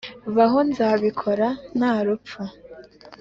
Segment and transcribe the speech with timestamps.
[0.35, 1.47] baho nzabikora...
[1.77, 2.41] nta rupfu.